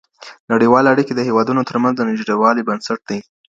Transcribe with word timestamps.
نړيوالي 0.51 0.87
اړیکي 0.93 1.13
د 1.15 1.19
هیوادونو 1.27 1.61
ترمنځ 1.69 1.93
د 1.97 2.01
نږدېوالي 2.09 2.61
بنسټ 2.69 2.99
دی. 3.09 3.19